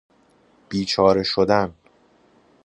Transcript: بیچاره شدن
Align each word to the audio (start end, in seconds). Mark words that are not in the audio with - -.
بیچاره 0.69 1.23
شدن 1.23 1.73